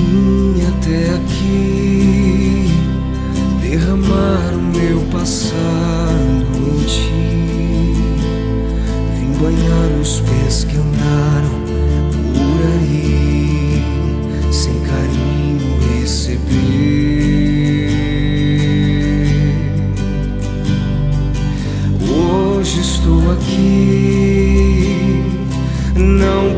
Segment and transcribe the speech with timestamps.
[0.00, 1.69] Vim até aqui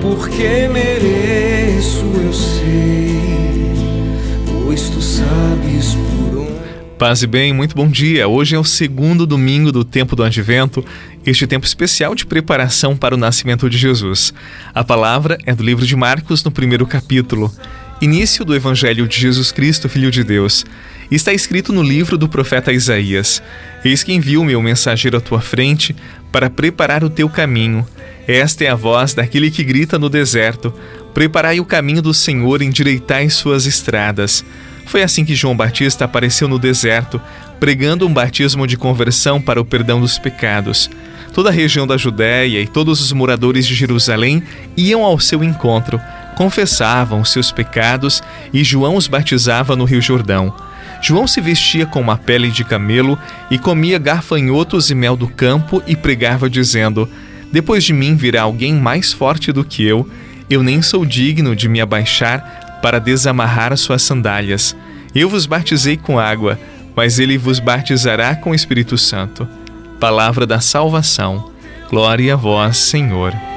[0.00, 3.72] porque mereço, eu sei,
[4.64, 6.52] pois tu sabes por onde.
[6.98, 8.28] Paz e bem, muito bom dia.
[8.28, 10.84] Hoje é o segundo domingo do tempo do advento,
[11.26, 14.32] este tempo especial de preparação para o nascimento de Jesus.
[14.74, 17.52] A palavra é do livro de Marcos, no primeiro capítulo.
[18.00, 20.64] Início do Evangelho de Jesus Cristo, Filho de Deus.
[21.10, 23.42] Está escrito no livro do profeta Isaías:
[23.84, 25.94] Eis que envio meu mensageiro à tua frente
[26.32, 27.86] para preparar o teu caminho.
[28.26, 30.72] Esta é a voz daquele que grita no deserto:
[31.12, 34.44] Preparai o caminho do Senhor, endireitai suas estradas.
[34.86, 37.20] Foi assim que João Batista apareceu no deserto,
[37.60, 40.90] pregando um batismo de conversão para o perdão dos pecados.
[41.32, 44.42] Toda a região da Judéia e todos os moradores de Jerusalém
[44.76, 46.00] iam ao seu encontro
[46.34, 50.54] confessavam seus pecados e João os batizava no Rio Jordão.
[51.00, 53.18] João se vestia com uma pele de camelo
[53.50, 57.08] e comia garfanhotos e mel do campo e pregava dizendo:
[57.52, 60.08] Depois de mim virá alguém mais forte do que eu,
[60.48, 64.74] eu nem sou digno de me abaixar para desamarrar as suas sandálias.
[65.14, 66.58] Eu vos batizei com água,
[66.96, 69.46] mas ele vos batizará com o Espírito Santo.
[70.00, 71.50] Palavra da salvação.
[71.88, 73.51] Glória a vós, Senhor.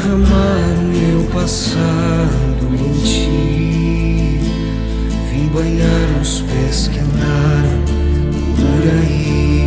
[0.00, 4.40] Derramar meu passado em ti.
[5.30, 7.84] Vim banhar os pés que andaram
[8.56, 9.59] por aí,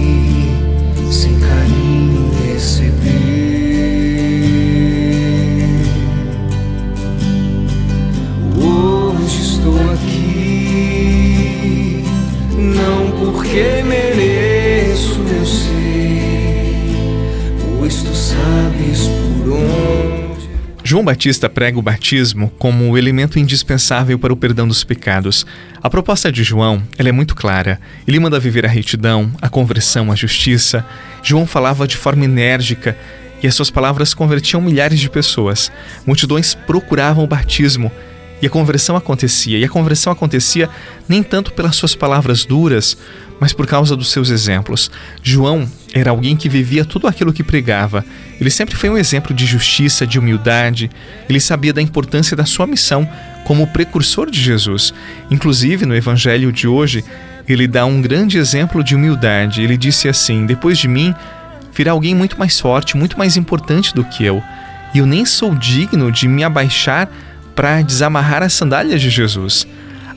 [20.93, 25.43] João Batista prega o batismo como o elemento indispensável para o perdão dos pecados.
[25.81, 27.81] A proposta de João ela é muito clara.
[28.07, 30.85] Ele manda viver a retidão, a conversão, a justiça.
[31.23, 32.95] João falava de forma enérgica
[33.41, 35.71] e as suas palavras convertiam milhares de pessoas.
[36.05, 37.91] Multidões procuravam o batismo
[38.39, 39.57] e a conversão acontecia.
[39.57, 40.69] E a conversão acontecia
[41.09, 42.95] nem tanto pelas suas palavras duras,
[43.39, 44.91] mas por causa dos seus exemplos.
[45.23, 48.03] João era alguém que vivia tudo aquilo que pregava.
[48.41, 50.89] Ele sempre foi um exemplo de justiça, de humildade.
[51.29, 53.07] Ele sabia da importância da sua missão
[53.45, 54.91] como precursor de Jesus.
[55.29, 57.05] Inclusive, no evangelho de hoje,
[57.47, 59.61] ele dá um grande exemplo de humildade.
[59.61, 61.13] Ele disse assim: Depois de mim
[61.75, 64.41] virá alguém muito mais forte, muito mais importante do que eu.
[64.95, 67.09] E eu nem sou digno de me abaixar
[67.55, 69.67] para desamarrar as sandálias de Jesus.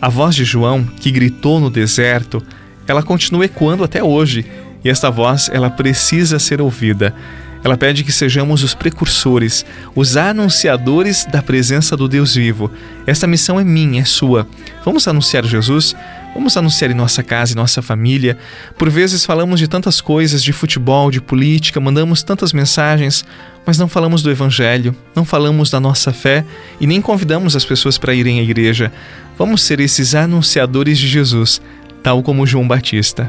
[0.01, 2.43] A voz de João, que gritou no deserto,
[2.87, 4.45] ela continua ecoando até hoje,
[4.87, 7.13] e esta voz ela precisa ser ouvida.
[7.65, 9.67] Ela pede que sejamos os precursores,
[9.97, 12.71] os anunciadores da presença do Deus vivo.
[13.05, 14.47] Esta missão é minha, é sua.
[14.85, 15.97] Vamos anunciar Jesus?
[16.33, 18.39] Vamos anunciar em nossa casa, em nossa família.
[18.79, 23.25] Por vezes falamos de tantas coisas, de futebol, de política, mandamos tantas mensagens,
[23.67, 26.45] mas não falamos do Evangelho, não falamos da nossa fé
[26.81, 28.93] e nem convidamos as pessoas para irem à igreja.
[29.37, 31.61] Vamos ser esses anunciadores de Jesus,
[32.05, 33.29] tal como João Batista.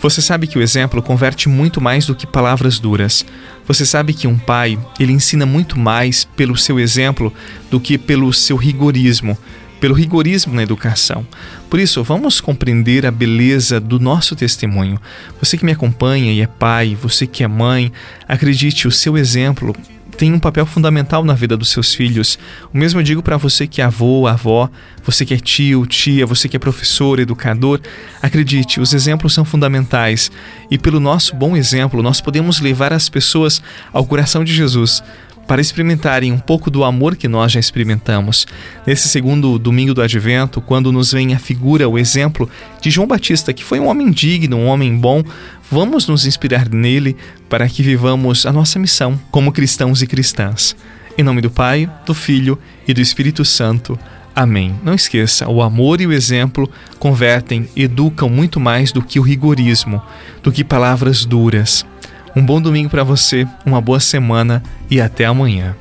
[0.00, 3.24] Você sabe que o exemplo converte muito mais do que palavras duras.
[3.66, 7.32] Você sabe que um pai, ele ensina muito mais pelo seu exemplo
[7.70, 9.36] do que pelo seu rigorismo,
[9.78, 11.26] pelo rigorismo na educação.
[11.68, 14.98] Por isso, vamos compreender a beleza do nosso testemunho.
[15.38, 17.92] Você que me acompanha e é pai, você que é mãe,
[18.26, 19.76] acredite, o seu exemplo
[20.20, 22.38] tem um papel fundamental na vida dos seus filhos.
[22.74, 24.68] O mesmo eu digo para você que é avô, avó,
[25.02, 27.80] você que é tio, tia, você que é professor, educador.
[28.20, 30.30] Acredite, os exemplos são fundamentais
[30.70, 33.62] e pelo nosso bom exemplo nós podemos levar as pessoas
[33.94, 35.02] ao coração de Jesus
[35.50, 38.46] para experimentarem um pouco do amor que nós já experimentamos.
[38.86, 42.48] Nesse segundo domingo do advento, quando nos vem a figura, o exemplo
[42.80, 45.24] de João Batista, que foi um homem digno, um homem bom,
[45.68, 47.16] vamos nos inspirar nele
[47.48, 50.76] para que vivamos a nossa missão como cristãos e cristãs.
[51.18, 52.56] Em nome do Pai, do Filho
[52.86, 53.98] e do Espírito Santo.
[54.36, 54.78] Amém.
[54.84, 56.70] Não esqueça, o amor e o exemplo
[57.00, 60.00] convertem, educam muito mais do que o rigorismo,
[60.44, 61.84] do que palavras duras.
[62.34, 65.74] Um bom domingo para você, uma boa semana e até amanhã.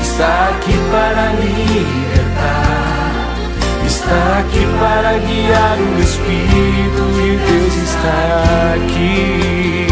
[0.00, 2.64] está aqui para libertar,
[3.86, 5.78] está aqui para guiar.
[5.78, 9.91] O Espírito de Deus está aqui.